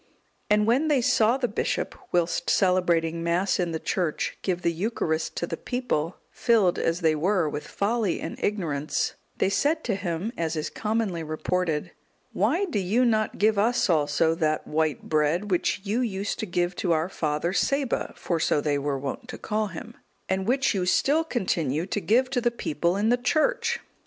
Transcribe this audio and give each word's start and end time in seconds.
And 0.49 0.65
when 0.65 0.87
they 0.87 0.99
saw 0.99 1.37
the 1.37 1.47
bishop, 1.47 1.93
whilst 2.11 2.49
celebrating 2.49 3.21
Mass 3.21 3.59
in 3.59 3.71
the 3.71 3.79
church, 3.79 4.35
give 4.41 4.63
the 4.63 4.71
Eucharist 4.73 5.35
to 5.35 5.45
the 5.45 5.55
people, 5.55 6.17
filled, 6.31 6.79
as 6.79 7.01
they 7.01 7.13
were, 7.13 7.47
with 7.47 7.67
folly 7.67 8.19
and 8.19 8.35
ignorance, 8.43 9.13
they 9.37 9.47
said 9.47 9.83
to 9.83 9.93
him, 9.93 10.31
as 10.35 10.55
is 10.55 10.71
commonly 10.71 11.21
reported, 11.21 11.91
"Why 12.33 12.65
do 12.65 12.79
you 12.79 13.05
not 13.05 13.37
give 13.37 13.59
us 13.59 13.91
also 13.91 14.33
that 14.33 14.65
white 14.65 15.03
bread, 15.07 15.51
which 15.51 15.81
you 15.83 15.99
used 16.01 16.39
to 16.39 16.47
give 16.47 16.75
to 16.77 16.93
our 16.93 17.07
father 17.07 17.53
Saba 17.53 18.15
(for 18.17 18.39
so 18.39 18.59
they 18.59 18.79
were 18.79 18.97
wont 18.97 19.27
to 19.27 19.37
call 19.37 19.67
him), 19.67 19.93
and 20.27 20.47
which 20.47 20.73
you 20.73 20.87
still 20.87 21.23
continue 21.23 21.85
to 21.85 22.01
give 22.01 22.27
to 22.31 22.41
the 22.41 22.49
people 22.49 22.97
in 22.97 23.09
the 23.09 23.17
church?" 23.17 23.79